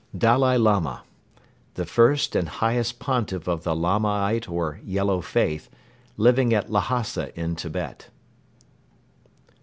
Dalai 0.17 0.57
Lama. 0.57 1.03
The 1.75 1.85
first 1.85 2.35
and 2.35 2.49
highest 2.49 2.97
Pontiff 2.97 3.47
of 3.47 3.61
the 3.61 3.75
Lamaite 3.75 4.49
or 4.49 4.79
"Yellow 4.83 5.21
Faith," 5.21 5.69
living 6.17 6.55
at 6.55 6.71
Lhasa 6.71 7.29
in 7.39 7.55
Tibet. 7.55 8.09